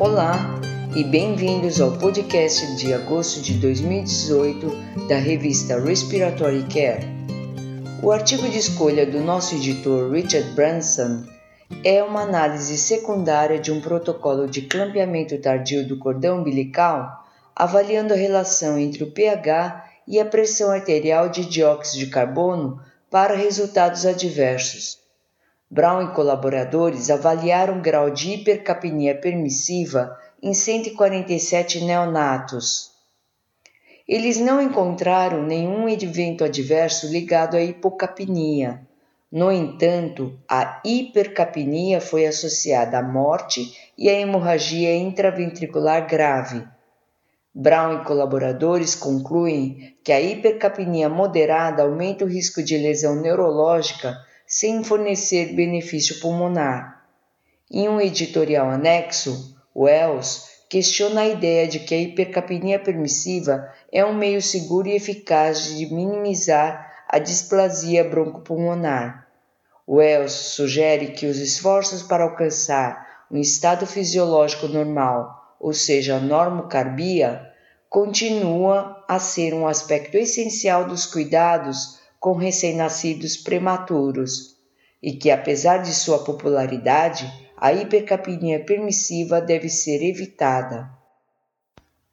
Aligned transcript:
Olá 0.00 0.32
e 0.96 1.04
bem-vindos 1.04 1.78
ao 1.78 1.92
podcast 1.92 2.74
de 2.76 2.94
agosto 2.94 3.42
de 3.42 3.52
2018 3.58 5.06
da 5.06 5.16
revista 5.16 5.78
Respiratory 5.78 6.62
Care. 6.72 7.06
O 8.02 8.10
artigo 8.10 8.48
de 8.48 8.56
escolha 8.56 9.04
do 9.04 9.20
nosso 9.20 9.56
editor 9.56 10.10
Richard 10.10 10.52
Branson 10.52 11.26
é 11.84 12.02
uma 12.02 12.22
análise 12.22 12.78
secundária 12.78 13.58
de 13.58 13.70
um 13.70 13.82
protocolo 13.82 14.46
de 14.46 14.62
clampeamento 14.62 15.36
tardio 15.38 15.86
do 15.86 15.98
cordão 15.98 16.38
umbilical, 16.38 17.22
avaliando 17.54 18.14
a 18.14 18.16
relação 18.16 18.78
entre 18.78 19.04
o 19.04 19.10
pH 19.10 19.84
e 20.08 20.18
a 20.18 20.24
pressão 20.24 20.70
arterial 20.70 21.28
de 21.28 21.44
dióxido 21.44 22.06
de 22.06 22.10
carbono 22.10 22.80
para 23.10 23.36
resultados 23.36 24.06
adversos. 24.06 25.09
Brown 25.72 26.02
e 26.02 26.14
colaboradores 26.14 27.10
avaliaram 27.10 27.78
o 27.78 27.80
grau 27.80 28.10
de 28.10 28.32
hipercapnia 28.32 29.14
permissiva 29.14 30.18
em 30.42 30.52
147 30.52 31.84
neonatos. 31.84 32.90
Eles 34.08 34.40
não 34.40 34.60
encontraram 34.60 35.44
nenhum 35.44 35.88
evento 35.88 36.42
adverso 36.42 37.06
ligado 37.06 37.56
à 37.56 37.62
hipocapnia. 37.62 38.80
No 39.30 39.52
entanto, 39.52 40.36
a 40.48 40.82
hipercapnia 40.84 42.00
foi 42.00 42.26
associada 42.26 42.98
à 42.98 43.02
morte 43.02 43.92
e 43.96 44.10
à 44.10 44.12
hemorragia 44.12 44.96
intraventricular 44.96 46.04
grave. 46.08 46.66
Brown 47.54 48.00
e 48.00 48.04
colaboradores 48.04 48.96
concluem 48.96 49.94
que 50.02 50.10
a 50.10 50.20
hipercapnia 50.20 51.08
moderada 51.08 51.84
aumenta 51.84 52.24
o 52.24 52.28
risco 52.28 52.60
de 52.60 52.76
lesão 52.76 53.14
neurológica 53.14 54.18
sem 54.50 54.82
fornecer 54.82 55.54
benefício 55.54 56.18
pulmonar. 56.18 57.04
Em 57.70 57.88
um 57.88 58.00
editorial 58.00 58.68
anexo, 58.68 59.56
Wells 59.74 60.48
questiona 60.68 61.20
a 61.20 61.28
ideia 61.28 61.68
de 61.68 61.78
que 61.78 61.94
a 61.94 61.98
hipercapnia 61.98 62.76
permissiva 62.80 63.72
é 63.92 64.04
um 64.04 64.12
meio 64.12 64.42
seguro 64.42 64.88
e 64.88 64.96
eficaz 64.96 65.76
de 65.76 65.86
minimizar 65.94 67.04
a 67.08 67.20
displasia 67.20 68.02
broncopulmonar. 68.02 69.28
Wells 69.88 70.32
sugere 70.32 71.12
que 71.12 71.26
os 71.26 71.38
esforços 71.38 72.02
para 72.02 72.24
alcançar 72.24 73.24
um 73.30 73.38
estado 73.38 73.86
fisiológico 73.86 74.66
normal, 74.66 75.54
ou 75.60 75.72
seja, 75.72 76.16
a 76.16 76.20
normocarbia, 76.20 77.48
continua 77.88 79.04
a 79.08 79.20
ser 79.20 79.54
um 79.54 79.68
aspecto 79.68 80.16
essencial 80.16 80.86
dos 80.86 81.06
cuidados 81.06 81.99
com 82.20 82.34
recém-nascidos 82.34 83.38
prematuros 83.38 84.54
e 85.02 85.14
que, 85.14 85.30
apesar 85.30 85.78
de 85.78 85.94
sua 85.94 86.22
popularidade, 86.22 87.32
a 87.56 87.72
hipercapnia 87.72 88.62
permissiva 88.62 89.40
deve 89.40 89.70
ser 89.70 90.04
evitada. 90.04 90.90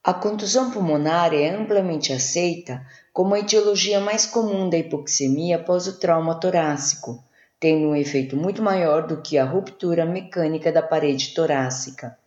A 0.02 0.14
contusão 0.14 0.72
pulmonar 0.72 1.34
é 1.34 1.50
amplamente 1.50 2.14
aceita 2.14 2.82
como 3.12 3.36
a 3.36 3.40
etiologia 3.40 4.00
mais 4.00 4.26
comum 4.26 4.70
da 4.70 4.78
hipoxemia 4.78 5.58
após 5.58 5.86
o 5.88 6.00
trauma 6.00 6.40
torácico, 6.40 7.22
tendo 7.60 7.88
um 7.88 7.96
efeito 7.96 8.38
muito 8.38 8.62
maior 8.62 9.06
do 9.06 9.22
que 9.22 9.38
a 9.38 9.44
ruptura 9.44 10.06
mecânica 10.06 10.72
da 10.72 10.82
parede 10.82 11.34
torácica. 11.34 12.18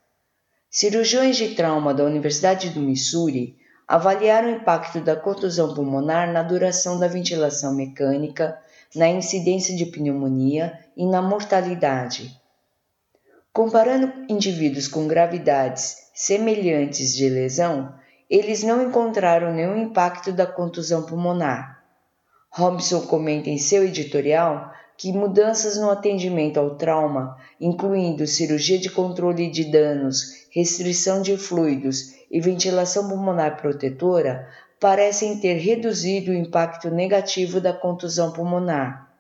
Cirurgiões 0.69 1.37
de 1.37 1.55
trauma 1.55 1.95
da 1.95 2.05
Universidade 2.05 2.69
do 2.69 2.81
Missouri 2.81 3.57
avaliar 3.91 4.45
o 4.45 4.51
impacto 4.51 5.01
da 5.01 5.17
contusão 5.17 5.75
pulmonar 5.75 6.33
na 6.33 6.45
duração 6.45 6.97
da 6.97 7.09
ventilação 7.09 7.75
mecânica, 7.75 8.57
na 8.95 9.09
incidência 9.09 9.75
de 9.75 9.85
pneumonia 9.85 10.79
e 10.97 11.05
na 11.05 11.21
mortalidade. 11.21 12.41
Comparando 13.53 14.13
indivíduos 14.29 14.87
com 14.87 15.09
gravidades 15.09 16.09
semelhantes 16.15 17.17
de 17.17 17.29
lesão, 17.29 17.93
eles 18.31 18.63
não 18.63 18.81
encontraram 18.81 19.53
nenhum 19.53 19.77
impacto 19.77 20.33
da 20.33 20.47
contusão 20.47 21.03
pulmonar. 21.03 21.83
Robson 22.49 23.01
comenta 23.01 23.51
em 23.51 23.59
seu 23.59 23.83
editorial 23.83 24.73
que 24.97 25.13
mudanças 25.13 25.77
no 25.77 25.91
atendimento 25.91 26.61
ao 26.61 26.77
trauma, 26.77 27.37
incluindo 27.61 28.25
cirurgia 28.25 28.79
de 28.79 28.89
controle 28.89 29.51
de 29.51 29.65
danos, 29.65 30.40
restrição 30.51 31.23
de 31.23 31.37
fluidos 31.37 32.15
e 32.31 32.41
ventilação 32.41 33.09
pulmonar 33.09 33.57
protetora, 33.57 34.49
parecem 34.79 35.39
ter 35.39 35.55
reduzido 35.55 36.31
o 36.31 36.35
impacto 36.35 36.91
negativo 36.91 37.61
da 37.61 37.73
contusão 37.73 38.33
pulmonar. 38.33 39.11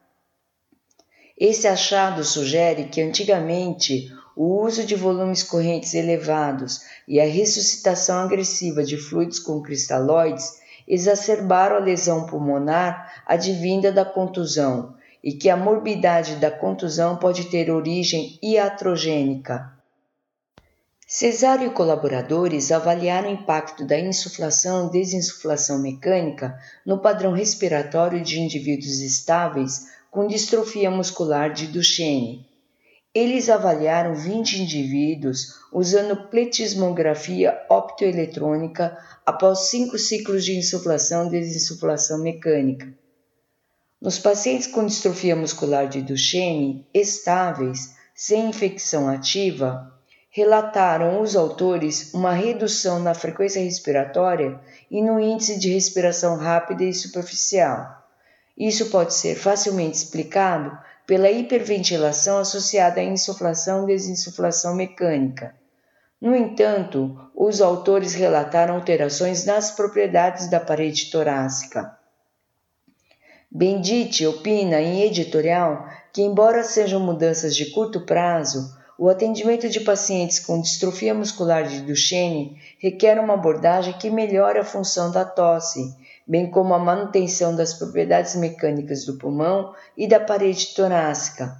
Esse 1.38 1.66
achado 1.66 2.22
sugere 2.22 2.84
que 2.84 3.00
antigamente 3.00 4.12
o 4.36 4.62
uso 4.62 4.84
de 4.84 4.94
volumes 4.94 5.42
correntes 5.42 5.94
elevados 5.94 6.80
e 7.06 7.20
a 7.20 7.24
ressuscitação 7.24 8.18
agressiva 8.20 8.82
de 8.82 8.96
fluidos 8.96 9.38
com 9.38 9.62
cristalóides 9.62 10.60
exacerbaram 10.86 11.76
a 11.76 11.80
lesão 11.80 12.26
pulmonar 12.26 13.22
advinda 13.26 13.92
da 13.92 14.04
contusão 14.04 14.94
e 15.22 15.32
que 15.32 15.50
a 15.50 15.56
morbidade 15.56 16.36
da 16.36 16.50
contusão 16.50 17.16
pode 17.16 17.44
ter 17.44 17.70
origem 17.70 18.38
iatrogênica. 18.42 19.79
Cesário 21.12 21.66
e 21.66 21.70
colaboradores 21.72 22.70
avaliaram 22.70 23.30
o 23.30 23.32
impacto 23.32 23.84
da 23.84 23.98
insuflação 23.98 24.86
e 24.86 24.92
desinsuflação 24.92 25.82
mecânica 25.82 26.56
no 26.86 27.00
padrão 27.00 27.32
respiratório 27.32 28.22
de 28.22 28.38
indivíduos 28.38 29.00
estáveis 29.00 29.88
com 30.08 30.28
distrofia 30.28 30.88
muscular 30.88 31.52
de 31.52 31.66
Duchenne. 31.66 32.46
Eles 33.12 33.50
avaliaram 33.50 34.14
20 34.14 34.62
indivíduos 34.62 35.58
usando 35.72 36.28
pletismografia 36.28 37.60
optoeletrônica 37.68 38.96
após 39.26 39.68
cinco 39.68 39.98
ciclos 39.98 40.44
de 40.44 40.56
insuflação 40.56 41.26
e 41.26 41.30
desinsuflação 41.30 42.22
mecânica. 42.22 42.86
Nos 44.00 44.16
pacientes 44.16 44.68
com 44.68 44.86
distrofia 44.86 45.34
muscular 45.34 45.88
de 45.88 46.02
Duchenne 46.02 46.86
estáveis, 46.94 47.96
sem 48.14 48.48
infecção 48.48 49.08
ativa, 49.08 49.92
relataram 50.30 51.20
os 51.20 51.34
autores 51.34 52.14
uma 52.14 52.32
redução 52.32 53.00
na 53.00 53.14
frequência 53.14 53.62
respiratória 53.62 54.60
e 54.88 55.02
no 55.02 55.18
índice 55.18 55.58
de 55.58 55.72
respiração 55.72 56.36
rápida 56.36 56.84
e 56.84 56.94
superficial. 56.94 58.00
Isso 58.56 58.90
pode 58.90 59.12
ser 59.12 59.34
facilmente 59.34 59.96
explicado 59.96 60.78
pela 61.06 61.30
hiperventilação 61.30 62.38
associada 62.38 63.00
à 63.00 63.04
insuflação 63.04 63.84
e 63.84 63.88
desinsuflação 63.88 64.76
mecânica. 64.76 65.54
No 66.20 66.36
entanto, 66.36 67.18
os 67.34 67.60
autores 67.60 68.14
relataram 68.14 68.74
alterações 68.74 69.44
nas 69.44 69.72
propriedades 69.72 70.48
da 70.48 70.60
parede 70.60 71.10
torácica. 71.10 71.98
Bendite 73.50 74.24
opina 74.26 74.80
em 74.80 75.02
editorial 75.02 75.88
que, 76.12 76.22
embora 76.22 76.62
sejam 76.62 77.00
mudanças 77.00 77.56
de 77.56 77.70
curto 77.70 78.02
prazo, 78.02 78.78
o 79.00 79.08
atendimento 79.08 79.66
de 79.66 79.80
pacientes 79.80 80.38
com 80.38 80.60
distrofia 80.60 81.14
muscular 81.14 81.66
de 81.66 81.80
Duchenne 81.80 82.60
requer 82.78 83.18
uma 83.18 83.32
abordagem 83.32 83.94
que 83.94 84.10
melhore 84.10 84.58
a 84.58 84.64
função 84.64 85.10
da 85.10 85.24
tosse, 85.24 85.96
bem 86.26 86.50
como 86.50 86.74
a 86.74 86.78
manutenção 86.78 87.56
das 87.56 87.72
propriedades 87.72 88.36
mecânicas 88.36 89.06
do 89.06 89.16
pulmão 89.16 89.74
e 89.96 90.06
da 90.06 90.20
parede 90.20 90.74
torácica. 90.74 91.56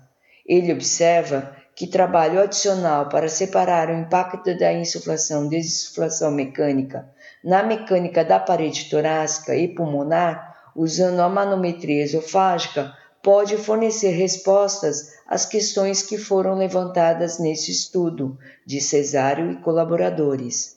Ele 0.46 0.70
observa 0.70 1.56
que 1.74 1.86
trabalho 1.86 2.42
adicional 2.42 3.08
para 3.08 3.26
separar 3.26 3.88
o 3.88 3.98
impacto 3.98 4.54
da 4.58 4.70
insuflação 4.74 5.48
desinsuflação 5.48 6.30
mecânica 6.30 7.08
na 7.42 7.62
mecânica 7.62 8.22
da 8.22 8.38
parede 8.38 8.90
torácica 8.90 9.56
e 9.56 9.66
pulmonar 9.66 10.70
usando 10.76 11.20
a 11.20 11.28
manometria 11.30 12.02
esofágica, 12.02 12.92
pode 13.22 13.56
fornecer 13.56 14.10
respostas 14.10 15.12
às 15.26 15.44
questões 15.44 16.02
que 16.02 16.16
foram 16.18 16.54
levantadas 16.54 17.38
nesse 17.38 17.70
estudo, 17.70 18.38
de 18.66 18.80
Cesário 18.80 19.52
e 19.52 19.56
colaboradores. 19.56 20.76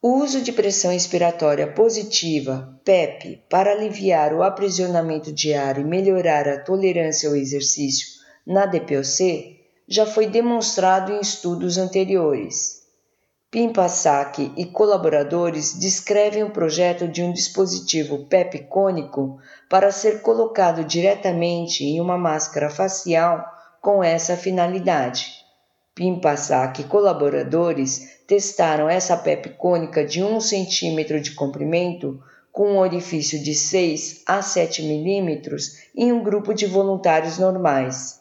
O 0.00 0.22
uso 0.22 0.40
de 0.40 0.52
pressão 0.52 0.92
expiratória 0.92 1.66
positiva, 1.72 2.80
PEP, 2.84 3.42
para 3.50 3.72
aliviar 3.72 4.32
o 4.32 4.42
aprisionamento 4.44 5.32
de 5.32 5.52
ar 5.52 5.78
e 5.78 5.84
melhorar 5.84 6.48
a 6.48 6.60
tolerância 6.60 7.28
ao 7.28 7.34
exercício 7.34 8.06
na 8.46 8.64
DPOC 8.64 9.58
já 9.88 10.06
foi 10.06 10.28
demonstrado 10.28 11.12
em 11.12 11.20
estudos 11.20 11.78
anteriores. 11.78 12.78
Pimpassak 13.50 14.52
e 14.58 14.66
colaboradores 14.66 15.72
descrevem 15.72 16.42
o 16.44 16.50
projeto 16.50 17.08
de 17.08 17.22
um 17.22 17.32
dispositivo 17.32 18.26
PEP 18.26 18.66
cônico 18.68 19.38
para 19.70 19.90
ser 19.90 20.20
colocado 20.20 20.84
diretamente 20.84 21.82
em 21.82 21.98
uma 21.98 22.18
máscara 22.18 22.68
facial 22.68 23.42
com 23.80 24.04
essa 24.04 24.36
finalidade. 24.36 25.32
Pimpassak 25.94 26.82
e 26.82 26.84
colaboradores 26.84 28.20
testaram 28.26 28.86
essa 28.86 29.16
PEP 29.16 29.54
cônica 29.56 30.04
de 30.04 30.22
1 30.22 30.40
cm 30.40 31.18
de 31.18 31.30
comprimento 31.30 32.22
com 32.52 32.72
um 32.72 32.78
orifício 32.78 33.42
de 33.42 33.54
6 33.54 34.24
a 34.26 34.42
7 34.42 34.82
milímetros 34.82 35.88
em 35.96 36.12
um 36.12 36.22
grupo 36.22 36.52
de 36.52 36.66
voluntários 36.66 37.38
normais. 37.38 38.20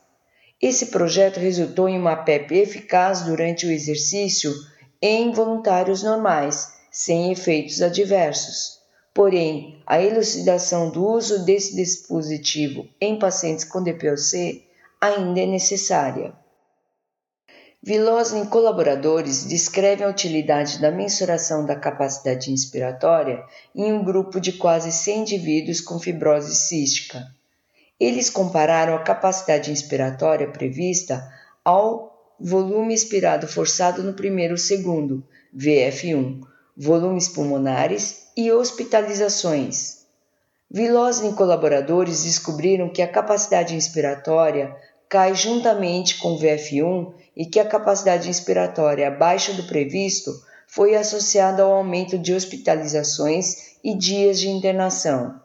Esse 0.61 0.85
projeto 0.85 1.37
resultou 1.37 1.89
em 1.89 1.99
uma 1.99 2.15
PEP 2.15 2.55
eficaz 2.55 3.23
durante 3.23 3.67
o 3.67 3.71
exercício 3.71 4.53
em 5.01 5.31
voluntários 5.31 6.03
normais, 6.03 6.73
sem 6.91 7.31
efeitos 7.31 7.81
adversos. 7.81 8.79
Porém, 9.13 9.81
a 9.85 10.01
elucidação 10.01 10.89
do 10.89 11.05
uso 11.05 11.43
desse 11.43 11.75
dispositivo 11.75 12.87
em 13.01 13.17
pacientes 13.17 13.65
com 13.65 13.81
DPOC 13.81 14.63
ainda 15.01 15.39
é 15.39 15.45
necessária. 15.45 16.33
Vilosne 17.81 18.41
e 18.41 18.47
colaboradores 18.47 19.45
descrevem 19.45 20.05
a 20.05 20.09
utilidade 20.09 20.79
da 20.79 20.91
mensuração 20.91 21.65
da 21.65 21.75
capacidade 21.75 22.51
inspiratória 22.51 23.43
em 23.73 23.93
um 23.93 24.03
grupo 24.03 24.41
de 24.41 24.53
quase 24.53 24.91
100 24.91 25.19
indivíduos 25.21 25.79
com 25.79 25.99
fibrose 25.99 26.53
cística. 26.55 27.25
Eles 27.99 28.29
compararam 28.29 28.95
a 28.95 29.03
capacidade 29.03 29.71
inspiratória 29.71 30.47
prevista 30.51 31.31
ao 31.63 32.16
volume 32.39 32.93
expirado 32.93 33.47
forçado 33.47 34.03
no 34.03 34.13
primeiro 34.13 34.57
segundo, 34.57 35.23
VF1, 35.55 36.41
volumes 36.75 37.27
pulmonares 37.27 38.27
e 38.35 38.51
hospitalizações. 38.51 40.05
Vilosne 40.69 41.29
e 41.29 41.33
colaboradores 41.33 42.23
descobriram 42.23 42.89
que 42.89 43.01
a 43.01 43.07
capacidade 43.07 43.75
inspiratória 43.75 44.75
cai 45.09 45.33
juntamente 45.33 46.17
com 46.19 46.33
o 46.33 46.39
VF1 46.39 47.13
e 47.35 47.45
que 47.45 47.59
a 47.59 47.65
capacidade 47.65 48.29
inspiratória 48.29 49.07
abaixo 49.07 49.53
do 49.53 49.63
previsto 49.63 50.31
foi 50.67 50.95
associada 50.95 51.63
ao 51.63 51.71
aumento 51.71 52.17
de 52.17 52.33
hospitalizações 52.33 53.77
e 53.83 53.95
dias 53.95 54.39
de 54.39 54.49
internação. 54.49 55.39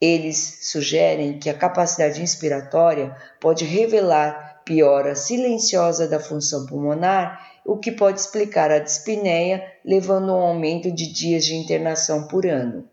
Eles 0.00 0.60
sugerem 0.70 1.38
que 1.38 1.50
a 1.50 1.54
capacidade 1.54 2.22
inspiratória 2.22 3.16
pode 3.40 3.64
revelar 3.64 4.45
piora 4.66 5.14
silenciosa 5.14 6.08
da 6.08 6.18
função 6.18 6.66
pulmonar, 6.66 7.40
o 7.64 7.78
que 7.78 7.92
pode 7.92 8.20
explicar 8.20 8.70
a 8.70 8.80
dispneia, 8.80 9.64
levando 9.84 10.32
a 10.32 10.34
um 10.34 10.42
aumento 10.42 10.90
de 10.90 11.06
dias 11.10 11.44
de 11.44 11.54
internação 11.54 12.26
por 12.26 12.44
ano. 12.44 12.84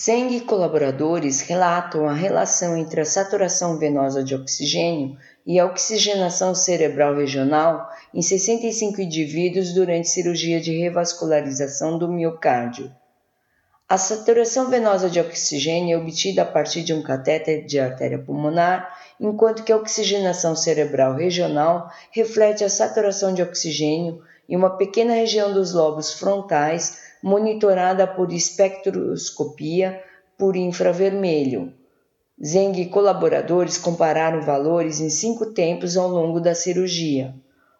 Zeng 0.00 0.34
e 0.36 0.40
colaboradores 0.40 1.40
relatam 1.40 2.08
a 2.08 2.14
relação 2.14 2.76
entre 2.76 3.00
a 3.00 3.04
saturação 3.04 3.76
venosa 3.76 4.24
de 4.24 4.34
oxigênio 4.34 5.16
e 5.46 5.58
a 5.58 5.66
oxigenação 5.66 6.54
cerebral 6.54 7.14
regional 7.14 7.88
em 8.12 8.22
65 8.22 9.00
indivíduos 9.00 9.72
durante 9.72 10.08
cirurgia 10.08 10.60
de 10.60 10.76
revascularização 10.78 11.98
do 11.98 12.08
miocárdio. 12.08 12.90
A 13.94 13.96
saturação 13.96 14.68
venosa 14.68 15.08
de 15.08 15.20
oxigênio 15.20 15.94
é 15.94 15.96
obtida 15.96 16.42
a 16.42 16.44
partir 16.44 16.82
de 16.82 16.92
um 16.92 17.00
catéter 17.00 17.64
de 17.64 17.78
artéria 17.78 18.18
pulmonar, 18.18 18.92
enquanto 19.20 19.62
que 19.62 19.70
a 19.70 19.76
oxigenação 19.76 20.56
cerebral 20.56 21.14
regional 21.14 21.88
reflete 22.10 22.64
a 22.64 22.68
saturação 22.68 23.32
de 23.32 23.40
oxigênio 23.40 24.20
em 24.48 24.56
uma 24.56 24.76
pequena 24.76 25.14
região 25.14 25.52
dos 25.52 25.72
lobos 25.72 26.12
frontais 26.12 27.02
monitorada 27.22 28.04
por 28.04 28.32
espectroscopia 28.32 30.02
por 30.36 30.56
infravermelho. 30.56 31.72
Zeng 32.44 32.76
e 32.80 32.86
colaboradores 32.86 33.78
compararam 33.78 34.42
valores 34.42 34.98
em 34.98 35.08
cinco 35.08 35.46
tempos 35.46 35.96
ao 35.96 36.08
longo 36.08 36.40
da 36.40 36.52
cirurgia. 36.52 37.32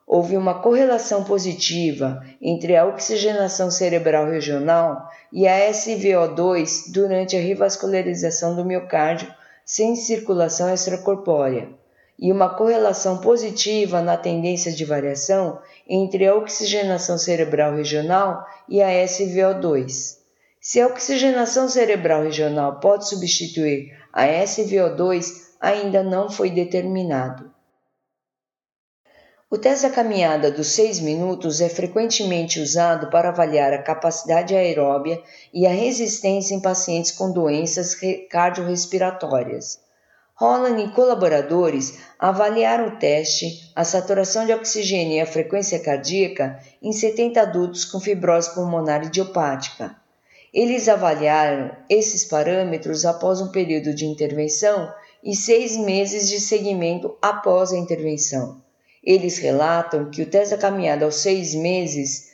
Houve 0.06 0.36
uma 0.36 0.60
correlação 0.60 1.24
positiva 1.24 2.22
entre 2.40 2.76
a 2.76 2.84
oxigenação 2.84 3.70
cerebral 3.70 4.26
regional 4.26 5.08
e 5.32 5.48
a 5.48 5.70
SVO2 5.70 6.92
durante 6.92 7.36
a 7.36 7.40
revascularização 7.40 8.54
do 8.54 8.64
miocárdio 8.64 9.32
sem 9.64 9.96
circulação 9.96 10.72
extracorpórea 10.72 11.68
e 12.18 12.30
uma 12.30 12.50
correlação 12.50 13.18
positiva 13.18 14.00
na 14.00 14.16
tendência 14.16 14.72
de 14.72 14.84
variação 14.84 15.60
entre 15.88 16.26
a 16.26 16.34
oxigenação 16.34 17.18
cerebral 17.18 17.74
regional 17.74 18.46
e 18.68 18.82
a 18.82 18.88
SVO2. 18.88 20.18
Se 20.60 20.80
a 20.80 20.86
oxigenação 20.86 21.68
cerebral 21.68 22.22
regional 22.22 22.78
pode 22.80 23.08
substituir 23.08 23.92
a 24.12 24.26
SVO2, 24.26 25.44
ainda 25.60 26.02
não 26.02 26.30
foi 26.30 26.50
determinado. 26.50 27.53
O 29.54 29.56
teste 29.56 29.86
da 29.86 29.94
caminhada 29.94 30.50
dos 30.50 30.66
6 30.72 30.98
minutos 30.98 31.60
é 31.60 31.68
frequentemente 31.68 32.58
usado 32.58 33.08
para 33.08 33.28
avaliar 33.28 33.72
a 33.72 33.80
capacidade 33.84 34.52
aeróbia 34.52 35.22
e 35.52 35.64
a 35.64 35.70
resistência 35.70 36.56
em 36.56 36.60
pacientes 36.60 37.12
com 37.12 37.30
doenças 37.30 37.96
cardiorrespiratórias. 38.28 39.78
Holland 40.34 40.82
e 40.82 40.90
colaboradores 40.90 42.00
avaliaram 42.18 42.88
o 42.88 42.98
teste, 42.98 43.70
a 43.76 43.84
saturação 43.84 44.44
de 44.44 44.52
oxigênio 44.52 45.18
e 45.18 45.20
a 45.20 45.26
frequência 45.26 45.78
cardíaca 45.78 46.58
em 46.82 46.90
70 46.90 47.40
adultos 47.40 47.84
com 47.84 48.00
fibrose 48.00 48.52
pulmonar 48.56 49.04
idiopática. 49.04 49.94
Eles 50.52 50.88
avaliaram 50.88 51.70
esses 51.88 52.24
parâmetros 52.24 53.04
após 53.04 53.40
um 53.40 53.52
período 53.52 53.94
de 53.94 54.04
intervenção 54.04 54.92
e 55.22 55.32
seis 55.36 55.76
meses 55.76 56.28
de 56.28 56.40
seguimento 56.40 57.16
após 57.22 57.72
a 57.72 57.78
intervenção. 57.78 58.63
Eles 59.04 59.38
relatam 59.38 60.10
que 60.10 60.22
o 60.22 60.26
teste 60.26 60.54
da 60.54 60.60
caminhada 60.60 61.04
aos 61.04 61.16
seis 61.16 61.54
meses 61.54 62.32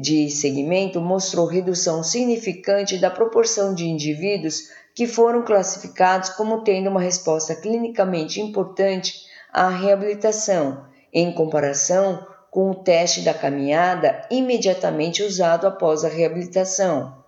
de 0.00 0.30
seguimento 0.30 1.00
mostrou 1.00 1.46
redução 1.46 2.02
significante 2.02 2.98
da 2.98 3.10
proporção 3.10 3.74
de 3.74 3.86
indivíduos 3.86 4.70
que 4.94 5.06
foram 5.06 5.42
classificados 5.42 6.30
como 6.30 6.64
tendo 6.64 6.88
uma 6.88 7.00
resposta 7.00 7.54
clinicamente 7.54 8.40
importante 8.40 9.14
à 9.52 9.68
reabilitação, 9.68 10.86
em 11.12 11.32
comparação 11.32 12.26
com 12.50 12.70
o 12.70 12.74
teste 12.74 13.20
da 13.20 13.34
caminhada 13.34 14.26
imediatamente 14.30 15.22
usado 15.22 15.66
após 15.66 16.04
a 16.04 16.08
reabilitação. 16.08 17.22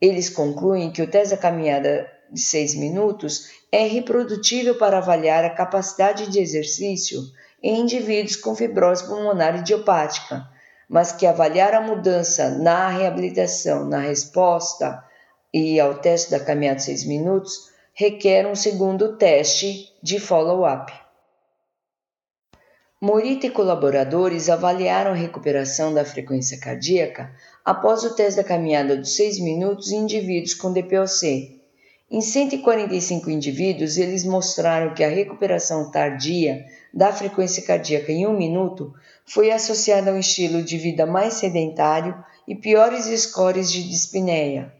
Eles 0.00 0.28
concluem 0.28 0.90
que 0.90 1.00
o 1.00 1.06
teste 1.06 1.36
da 1.36 1.40
caminhada 1.40 2.10
de 2.30 2.40
6 2.40 2.74
minutos 2.74 3.52
é 3.70 3.86
reprodutível 3.86 4.76
para 4.76 4.98
avaliar 4.98 5.44
a 5.44 5.50
capacidade 5.50 6.28
de 6.28 6.40
exercício 6.40 7.20
em 7.62 7.80
indivíduos 7.80 8.36
com 8.36 8.54
fibrose 8.54 9.06
pulmonar 9.06 9.56
idiopática, 9.58 10.48
mas 10.88 11.12
que 11.12 11.26
avaliar 11.26 11.74
a 11.74 11.80
mudança 11.80 12.50
na 12.50 12.88
reabilitação, 12.88 13.86
na 13.86 14.00
resposta 14.00 15.02
e 15.52 15.78
ao 15.78 15.94
teste 15.94 16.30
da 16.30 16.40
caminhada 16.40 16.78
de 16.78 16.84
6 16.84 17.04
minutos 17.04 17.70
requer 17.94 18.46
um 18.46 18.54
segundo 18.54 19.16
teste 19.16 19.92
de 20.02 20.18
follow-up. 20.18 20.92
Morita 23.00 23.46
e 23.46 23.50
colaboradores 23.50 24.48
avaliaram 24.48 25.10
a 25.10 25.14
recuperação 25.14 25.92
da 25.92 26.04
frequência 26.04 26.58
cardíaca 26.60 27.34
após 27.64 28.04
o 28.04 28.14
teste 28.14 28.40
da 28.40 28.46
caminhada 28.46 28.96
dos 28.96 29.16
6 29.16 29.40
minutos 29.40 29.90
em 29.90 30.02
indivíduos 30.02 30.54
com 30.54 30.72
DPOC. 30.72 31.61
Em 32.12 32.20
145 32.20 33.30
indivíduos, 33.30 33.96
eles 33.96 34.22
mostraram 34.22 34.92
que 34.92 35.02
a 35.02 35.08
recuperação 35.08 35.90
tardia 35.90 36.62
da 36.92 37.10
frequência 37.10 37.62
cardíaca 37.62 38.12
em 38.12 38.26
um 38.26 38.36
minuto 38.36 38.92
foi 39.24 39.50
associada 39.50 40.10
a 40.10 40.14
um 40.14 40.18
estilo 40.18 40.62
de 40.62 40.76
vida 40.76 41.06
mais 41.06 41.32
sedentário 41.32 42.14
e 42.46 42.54
piores 42.54 43.06
scores 43.18 43.72
de 43.72 43.88
dispneia. 43.88 44.70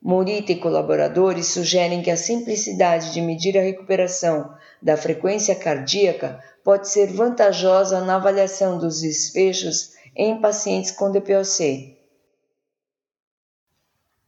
Morita 0.00 0.52
e 0.52 0.60
colaboradores 0.60 1.48
sugerem 1.48 2.02
que 2.02 2.10
a 2.10 2.16
simplicidade 2.16 3.12
de 3.12 3.20
medir 3.20 3.58
a 3.58 3.62
recuperação 3.62 4.54
da 4.80 4.96
frequência 4.96 5.56
cardíaca 5.56 6.38
pode 6.62 6.88
ser 6.88 7.08
vantajosa 7.08 8.00
na 8.02 8.14
avaliação 8.14 8.78
dos 8.78 9.00
desfechos 9.00 9.90
em 10.14 10.40
pacientes 10.40 10.92
com 10.92 11.10
DPOC. 11.10 11.95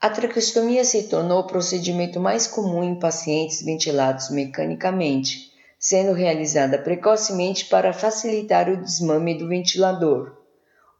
A 0.00 0.08
traqueostomia 0.08 0.84
se 0.84 1.08
tornou 1.08 1.40
o 1.40 1.46
procedimento 1.48 2.20
mais 2.20 2.46
comum 2.46 2.84
em 2.84 3.00
pacientes 3.00 3.62
ventilados 3.62 4.30
mecanicamente, 4.30 5.50
sendo 5.76 6.12
realizada 6.12 6.78
precocemente 6.78 7.64
para 7.64 7.92
facilitar 7.92 8.68
o 8.68 8.76
desmame 8.76 9.36
do 9.36 9.48
ventilador. 9.48 10.36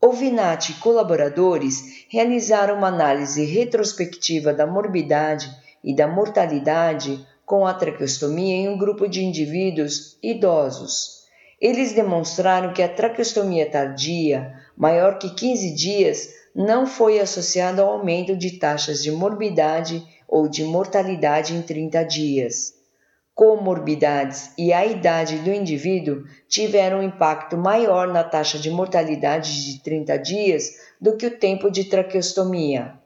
Ovinati 0.01 0.73
e 0.73 0.75
colaboradores 0.77 2.07
realizaram 2.09 2.77
uma 2.77 2.89
análise 2.89 3.45
retrospectiva 3.45 4.53
da 4.53 4.67
morbidade 4.67 5.49
e 5.85 5.95
da 5.95 6.09
mortalidade 6.09 7.25
com 7.47 7.65
a 7.65 7.75
traqueostomia 7.75 8.55
em 8.57 8.69
um 8.69 8.77
grupo 8.77 9.09
de 9.09 9.25
indivíduos 9.25 10.19
idosos. 10.21 11.18
Eles 11.61 11.93
demonstraram 11.93 12.73
que 12.73 12.83
a 12.83 12.89
traqueostomia 12.89 13.69
tardia, 13.71 14.55
maior 14.77 15.19
que 15.19 15.35
15 15.35 15.75
dias, 15.75 16.29
não 16.55 16.87
foi 16.87 17.19
associada 17.19 17.83
ao 17.83 17.93
aumento 17.93 18.37
de 18.37 18.59
taxas 18.59 19.03
de 19.03 19.11
morbidade 19.11 20.07
ou 20.27 20.49
de 20.49 20.65
mortalidade 20.65 21.55
em 21.55 21.63
30 21.63 22.05
dias 22.05 22.79
comorbidades 23.39 24.51
e 24.59 24.73
a 24.73 24.85
idade 24.85 25.39
do 25.39 25.53
indivíduo 25.53 26.25
tiveram 26.49 26.99
um 26.99 27.05
impacto 27.05 27.57
maior 27.57 28.09
na 28.09 28.25
taxa 28.25 28.59
de 28.59 28.69
mortalidade 28.69 29.65
de 29.65 29.81
30 29.81 30.19
dias 30.19 30.73
do 31.01 31.17
que 31.17 31.25
o 31.25 31.39
tempo 31.39 31.71
de 31.71 31.85
traqueostomia. 31.85 32.98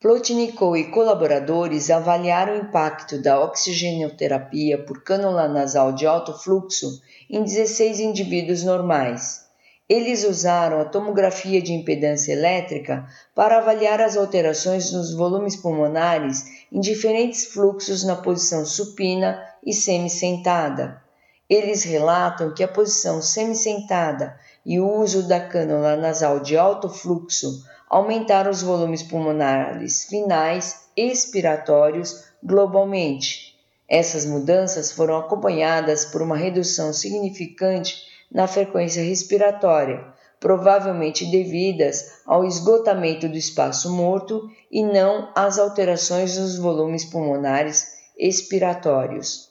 Plotnikov 0.00 0.78
e 0.78 0.90
colaboradores 0.90 1.90
avaliaram 1.90 2.54
o 2.54 2.62
impacto 2.62 3.20
da 3.20 3.38
oxigenoterapia 3.38 4.82
por 4.82 5.02
cânula 5.02 5.46
nasal 5.46 5.92
de 5.92 6.06
alto 6.06 6.32
fluxo 6.32 7.02
em 7.28 7.44
16 7.44 8.00
indivíduos 8.00 8.64
normais. 8.64 9.44
Eles 9.86 10.24
usaram 10.24 10.80
a 10.80 10.86
tomografia 10.86 11.60
de 11.60 11.74
impedância 11.74 12.32
elétrica 12.32 13.06
para 13.34 13.58
avaliar 13.58 14.00
as 14.00 14.16
alterações 14.16 14.90
nos 14.90 15.12
volumes 15.12 15.54
pulmonares 15.54 16.46
em 16.72 16.80
diferentes 16.80 17.44
fluxos 17.44 18.02
na 18.02 18.16
posição 18.16 18.64
supina 18.64 19.38
e 19.62 19.74
semi-sentada. 19.74 21.02
Eles 21.46 21.84
relatam 21.84 22.54
que 22.54 22.64
a 22.64 22.68
posição 22.68 23.20
semi-sentada 23.20 24.40
e 24.64 24.80
o 24.80 24.90
uso 24.90 25.28
da 25.28 25.40
cânula 25.40 25.94
nasal 25.94 26.40
de 26.40 26.56
alto 26.56 26.88
fluxo 26.88 27.68
aumentar 27.90 28.48
os 28.48 28.62
volumes 28.62 29.02
pulmonares 29.02 30.04
finais 30.04 30.84
expiratórios 30.96 32.24
globalmente. 32.40 33.58
Essas 33.88 34.24
mudanças 34.24 34.92
foram 34.92 35.18
acompanhadas 35.18 36.04
por 36.04 36.22
uma 36.22 36.36
redução 36.36 36.92
significante 36.92 37.96
na 38.30 38.46
frequência 38.46 39.02
respiratória, 39.02 40.06
provavelmente 40.38 41.28
devidas 41.28 42.20
ao 42.24 42.44
esgotamento 42.44 43.28
do 43.28 43.36
espaço 43.36 43.90
morto 43.90 44.48
e 44.70 44.84
não 44.84 45.32
às 45.34 45.58
alterações 45.58 46.38
nos 46.38 46.56
volumes 46.56 47.04
pulmonares 47.04 47.88
expiratórios. 48.16 49.49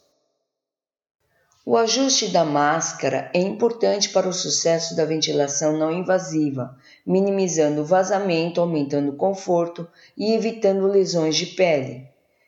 O 1.72 1.78
ajuste 1.78 2.30
da 2.30 2.44
máscara 2.44 3.30
é 3.32 3.40
importante 3.40 4.10
para 4.10 4.28
o 4.28 4.34
sucesso 4.34 4.96
da 4.96 5.06
ventilação 5.06 5.78
não 5.78 5.92
invasiva, 5.92 6.76
minimizando 7.06 7.82
o 7.82 7.86
vazamento, 7.86 8.60
aumentando 8.60 9.12
o 9.12 9.16
conforto 9.16 9.88
e 10.18 10.34
evitando 10.34 10.88
lesões 10.88 11.36
de 11.36 11.46
pele. 11.46 12.08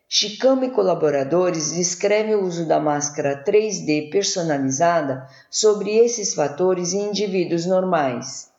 Chicama 0.10 0.66
e 0.66 0.72
colaboradores 0.72 1.72
descrevem 1.72 2.34
o 2.34 2.44
uso 2.44 2.66
da 2.66 2.80
máscara 2.80 3.44
3D 3.46 4.10
personalizada 4.10 5.28
sobre 5.52 5.98
esses 5.98 6.34
fatores 6.34 6.92
em 6.92 7.10
indivíduos 7.10 7.68
normais. 7.68 8.51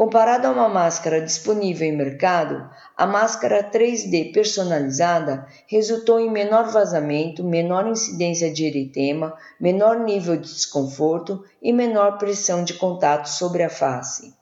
Comparado 0.00 0.46
a 0.46 0.50
uma 0.50 0.66
máscara 0.66 1.20
disponível 1.20 1.86
em 1.86 1.94
mercado, 1.94 2.70
a 2.96 3.06
máscara 3.06 3.62
3D 3.62 4.32
personalizada 4.32 5.46
resultou 5.66 6.18
em 6.18 6.30
menor 6.30 6.70
vazamento, 6.70 7.44
menor 7.44 7.86
incidência 7.86 8.50
de 8.50 8.64
eritema, 8.64 9.36
menor 9.60 10.00
nível 10.00 10.38
de 10.38 10.48
desconforto 10.48 11.44
e 11.60 11.70
menor 11.70 12.16
pressão 12.16 12.64
de 12.64 12.72
contato 12.72 13.26
sobre 13.26 13.62
a 13.62 13.68
face. 13.68 14.32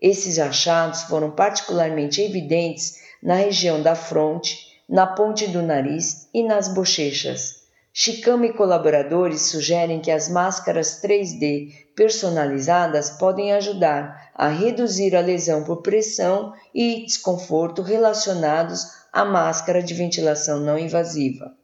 Esses 0.00 0.38
achados 0.38 1.02
foram 1.02 1.30
particularmente 1.30 2.22
evidentes 2.22 3.02
na 3.22 3.34
região 3.34 3.82
da 3.82 3.94
fronte, 3.94 4.80
na 4.88 5.06
ponte 5.06 5.46
do 5.46 5.60
nariz 5.60 6.26
e 6.32 6.42
nas 6.42 6.68
bochechas. 6.72 7.61
Chicama 7.94 8.46
e 8.46 8.52
colaboradores 8.54 9.50
sugerem 9.50 10.00
que 10.00 10.10
as 10.10 10.28
máscaras 10.28 11.02
3D 11.02 11.68
personalizadas 11.94 13.10
podem 13.10 13.52
ajudar 13.52 14.30
a 14.34 14.48
reduzir 14.48 15.14
a 15.14 15.20
lesão 15.20 15.62
por 15.62 15.82
pressão 15.82 16.54
e 16.74 17.04
desconforto 17.04 17.82
relacionados 17.82 18.86
à 19.12 19.26
máscara 19.26 19.82
de 19.82 19.92
ventilação 19.92 20.58
não 20.58 20.78
invasiva. 20.78 21.54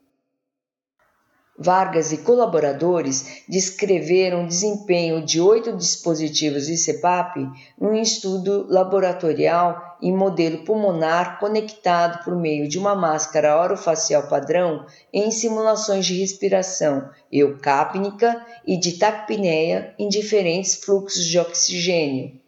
Vargas 1.61 2.12
e 2.12 2.19
colaboradores 2.19 3.43
descreveram 3.49 4.45
o 4.45 4.47
desempenho 4.47 5.25
de 5.25 5.41
oito 5.41 5.77
dispositivos 5.77 6.67
de 6.67 6.77
CPAP 6.77 7.50
num 7.77 7.95
estudo 7.95 8.65
laboratorial 8.69 9.99
em 10.00 10.17
modelo 10.17 10.65
pulmonar 10.65 11.41
conectado 11.41 12.23
por 12.23 12.37
meio 12.37 12.69
de 12.69 12.79
uma 12.79 12.95
máscara 12.95 13.61
orofacial 13.61 14.29
padrão 14.29 14.87
em 15.12 15.33
simulações 15.33 16.07
de 16.07 16.21
respiração 16.21 17.11
eucápnica 17.33 18.41
e 18.65 18.79
de 18.79 18.93
taquipneia 18.93 19.93
em 19.99 20.09
diferentes 20.09 20.77
fluxos 20.77 21.25
de 21.25 21.41
oxigênio. 21.41 22.41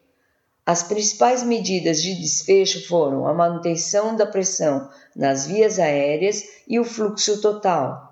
As 0.64 0.84
principais 0.84 1.42
medidas 1.42 2.00
de 2.00 2.14
desfecho 2.14 2.86
foram 2.86 3.26
a 3.26 3.34
manutenção 3.34 4.14
da 4.14 4.24
pressão 4.24 4.88
nas 5.16 5.48
vias 5.48 5.80
aéreas 5.80 6.44
e 6.68 6.78
o 6.78 6.84
fluxo 6.84 7.40
total. 7.40 8.09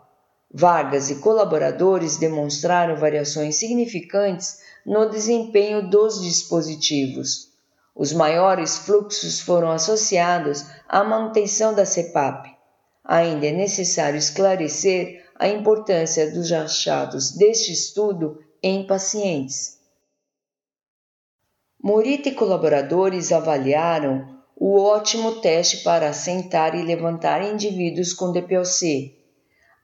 Vargas 0.50 1.10
e 1.10 1.16
colaboradores 1.16 2.16
demonstraram 2.16 2.96
variações 2.96 3.56
significantes 3.56 4.60
no 4.84 5.08
desempenho 5.10 5.90
dos 5.90 6.22
dispositivos. 6.22 7.48
Os 7.94 8.14
maiores 8.14 8.78
fluxos 8.78 9.40
foram 9.40 9.70
associados 9.70 10.64
à 10.88 11.04
manutenção 11.04 11.74
da 11.74 11.84
CPAP. 11.84 12.56
Ainda 13.04 13.46
é 13.46 13.52
necessário 13.52 14.18
esclarecer 14.18 15.26
a 15.38 15.48
importância 15.48 16.30
dos 16.30 16.50
achados 16.50 17.32
deste 17.32 17.72
estudo 17.72 18.42
em 18.62 18.86
pacientes. 18.86 19.78
Morita 21.82 22.30
e 22.30 22.34
colaboradores 22.34 23.32
avaliaram 23.32 24.42
o 24.56 24.80
ótimo 24.80 25.40
teste 25.40 25.84
para 25.84 26.08
assentar 26.08 26.74
e 26.74 26.82
levantar 26.82 27.42
indivíduos 27.42 28.14
com 28.14 28.32
DPOC 28.32 29.17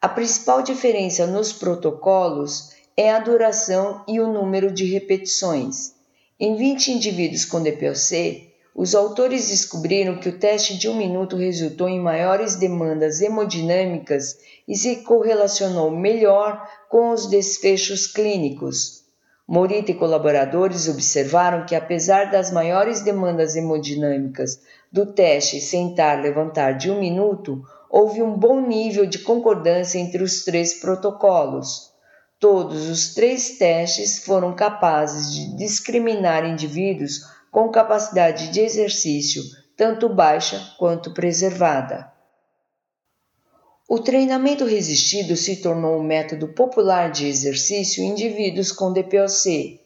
a 0.05 0.09
principal 0.11 0.61
diferença 0.61 1.27
nos 1.27 1.51
protocolos 1.51 2.75
é 2.95 3.11
a 3.11 3.21
duração 3.21 4.05
e 4.07 4.21
o 4.21 4.31
número 4.31 4.71
de 4.71 4.85
repetições. 4.85 5.95
Em 6.39 6.57
20 6.57 6.93
indivíduos 6.93 7.47
com 7.47 7.63
DPOC, 7.63 8.53
os 8.75 8.95
autores 8.95 9.49
descobriram 9.49 10.19
que 10.19 10.29
o 10.29 10.39
teste 10.39 10.77
de 10.77 10.91
um 10.91 10.95
minuto 10.95 11.37
resultou 11.37 11.89
em 11.89 11.99
maiores 11.99 12.55
demandas 12.55 13.23
hemodinâmicas 13.23 14.37
e 14.69 14.77
se 14.77 14.97
correlacionou 14.97 15.91
melhor 15.91 16.71
com 16.91 17.11
os 17.11 17.27
desfechos 17.27 18.07
clínicos. 18.07 19.05
Morita 19.49 19.91
e 19.91 19.95
colaboradores 19.95 20.87
observaram 20.87 21.65
que, 21.65 21.75
apesar 21.75 22.31
das 22.31 22.53
maiores 22.53 23.01
demandas 23.01 23.57
hemodinâmicas 23.57 24.61
do 24.93 25.07
teste 25.07 25.63
sentar-levantar 25.63 26.77
de 26.77 26.91
um 26.91 27.01
minuto, 27.01 27.65
houve 27.97 28.21
um 28.21 28.37
bom 28.37 28.61
nível 28.61 29.07
de 29.07 29.21
concordância 29.21 30.01
entre 30.01 30.21
os 30.21 30.43
três 30.43 30.75
protocolos. 30.75 31.93
Todos 32.41 32.89
os 32.89 33.15
três 33.15 33.57
testes 33.57 34.25
foram 34.25 34.53
capazes 34.53 35.33
de 35.33 35.57
discriminar 35.57 36.45
indivíduos 36.45 37.21
com 37.53 37.71
capacidade 37.71 38.49
de 38.49 38.59
exercício 38.59 39.45
tanto 39.77 40.09
baixa 40.09 40.75
quanto 40.77 41.15
preservada. 41.15 42.13
O 43.89 44.01
treinamento 44.01 44.65
resistido 44.65 45.37
se 45.37 45.63
tornou 45.63 46.01
um 46.01 46.03
método 46.03 46.49
popular 46.49 47.13
de 47.13 47.29
exercício 47.29 48.03
em 48.03 48.09
indivíduos 48.09 48.73
com 48.73 48.93
DPOC. 48.93 49.81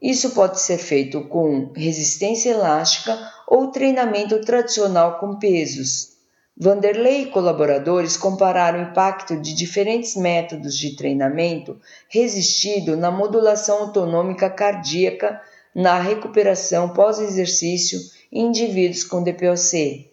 Isso 0.00 0.30
pode 0.30 0.58
ser 0.60 0.78
feito 0.78 1.28
com 1.28 1.74
resistência 1.76 2.52
elástica 2.52 3.18
ou 3.46 3.70
treinamento 3.70 4.40
tradicional 4.40 5.18
com 5.20 5.38
pesos. 5.38 6.19
Vanderlei 6.62 7.22
e 7.22 7.26
colaboradores 7.30 8.18
compararam 8.18 8.80
o 8.80 8.82
impacto 8.90 9.34
de 9.40 9.54
diferentes 9.54 10.14
métodos 10.14 10.76
de 10.76 10.94
treinamento 10.94 11.80
resistido 12.06 12.98
na 12.98 13.10
modulação 13.10 13.84
autonômica 13.84 14.50
cardíaca 14.50 15.40
na 15.74 15.98
recuperação 15.98 16.90
pós-exercício 16.90 17.98
em 18.30 18.48
indivíduos 18.48 19.04
com 19.04 19.22
DPOC. 19.22 20.10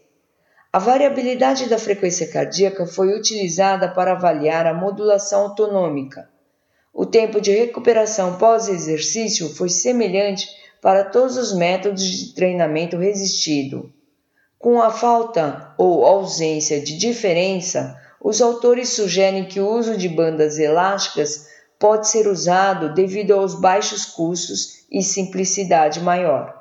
A 0.72 0.80
variabilidade 0.80 1.68
da 1.68 1.78
frequência 1.78 2.26
cardíaca 2.32 2.86
foi 2.86 3.14
utilizada 3.14 3.90
para 3.90 4.14
avaliar 4.14 4.66
a 4.66 4.74
modulação 4.74 5.48
autonômica. 5.48 6.30
O 6.94 7.06
tempo 7.06 7.42
de 7.42 7.52
recuperação 7.52 8.38
pós-exercício 8.38 9.54
foi 9.54 9.68
semelhante 9.68 10.48
para 10.82 11.04
todos 11.04 11.36
os 11.36 11.54
métodos 11.54 12.06
de 12.06 12.34
treinamento 12.34 12.96
resistido. 12.96 13.92
Com 14.60 14.82
a 14.82 14.90
falta 14.90 15.74
ou 15.78 16.06
ausência 16.06 16.82
de 16.82 16.98
diferença, 16.98 18.00
os 18.20 18.42
autores 18.42 18.90
sugerem 18.90 19.46
que 19.46 19.60
o 19.60 19.70
uso 19.70 19.96
de 19.96 20.10
bandas 20.10 20.58
elásticas 20.58 21.48
pode 21.80 22.08
ser 22.08 22.28
usado 22.28 22.94
devido 22.94 23.32
aos 23.34 23.54
baixos 23.54 24.06
custos 24.06 24.86
e 24.92 25.04
simplicidade 25.04 26.00
maior. 26.00 26.58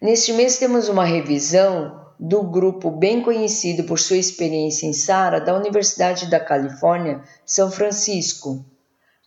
Neste 0.00 0.32
mês 0.32 0.58
temos 0.58 0.88
uma 0.88 1.04
revisão 1.04 2.00
do 2.18 2.42
grupo 2.42 2.90
bem 2.90 3.22
conhecido 3.22 3.84
por 3.84 3.98
sua 3.98 4.18
experiência 4.18 4.86
em 4.86 4.92
SARA 4.92 5.40
da 5.40 5.56
Universidade 5.56 6.28
da 6.28 6.38
Califórnia, 6.38 7.22
São 7.46 7.70
Francisco. 7.70 8.64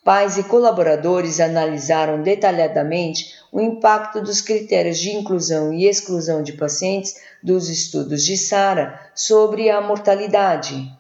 Pais 0.04 0.38
e 0.38 0.44
colaboradores 0.44 1.40
analisaram 1.40 2.22
detalhadamente 2.22 3.34
o 3.54 3.62
impacto 3.62 4.22
dos 4.22 4.42
critérios 4.42 5.00
de 5.00 5.12
inclusão 5.12 5.72
e 5.72 5.86
exclusão 5.86 6.44
de 6.44 6.54
pacientes 6.54 7.16
dos 7.42 7.70
estudos 7.70 8.26
de 8.26 8.36
SARA 8.36 9.00
sobre 9.16 9.70
a 9.70 9.80
mortalidade. 9.80 10.92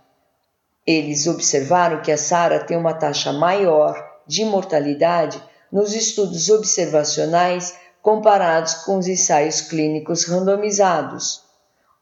Eles 0.88 1.28
observaram 1.28 2.02
que 2.02 2.12
a 2.12 2.18
SARA 2.18 2.64
tem 2.64 2.78
uma 2.78 2.94
taxa 2.94 3.34
maior 3.34 3.96
de 4.26 4.46
mortalidade 4.46 5.42
nos 5.70 5.94
estudos 5.94 6.50
observacionais 6.50 7.76
comparados 8.02 8.76
com 8.76 8.98
os 8.98 9.08
ensaios 9.08 9.60
clínicos 9.60 10.26
randomizados. 10.26 11.44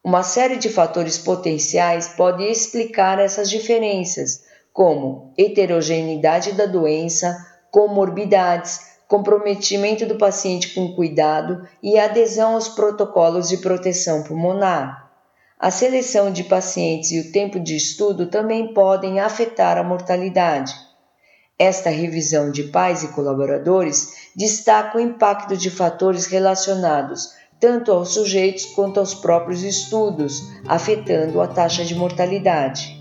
Uma 0.03 0.21
série 0.23 0.57
de 0.57 0.67
fatores 0.67 1.17
potenciais 1.17 2.09
pode 2.09 2.43
explicar 2.43 3.19
essas 3.19 3.49
diferenças, 3.49 4.43
como 4.73 5.33
heterogeneidade 5.37 6.53
da 6.53 6.65
doença, 6.65 7.35
comorbidades, 7.69 8.91
comprometimento 9.07 10.05
do 10.05 10.17
paciente 10.17 10.73
com 10.73 10.95
cuidado 10.95 11.67
e 11.83 11.99
adesão 11.99 12.53
aos 12.53 12.69
protocolos 12.69 13.49
de 13.49 13.57
proteção 13.57 14.23
pulmonar. 14.23 15.11
A 15.59 15.69
seleção 15.69 16.31
de 16.31 16.45
pacientes 16.45 17.11
e 17.11 17.19
o 17.19 17.31
tempo 17.31 17.59
de 17.59 17.75
estudo 17.75 18.27
também 18.27 18.73
podem 18.73 19.19
afetar 19.19 19.77
a 19.77 19.83
mortalidade. 19.83 20.73
Esta 21.59 21.89
revisão 21.89 22.49
de 22.49 22.63
pais 22.63 23.03
e 23.03 23.09
colaboradores 23.09 24.31
destaca 24.35 24.97
o 24.97 25.01
impacto 25.01 25.55
de 25.55 25.69
fatores 25.69 26.25
relacionados 26.25 27.39
tanto 27.61 27.91
aos 27.91 28.15
sujeitos 28.15 28.65
quanto 28.65 28.99
aos 28.99 29.13
próprios 29.13 29.61
estudos, 29.61 30.41
afetando 30.67 31.39
a 31.39 31.47
taxa 31.47 31.85
de 31.85 31.93
mortalidade. 31.93 33.00